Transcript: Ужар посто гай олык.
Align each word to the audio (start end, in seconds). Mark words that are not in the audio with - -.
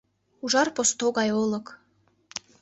Ужар 0.43 0.69
посто 0.75 1.05
гай 1.17 1.29
олык. 1.41 1.65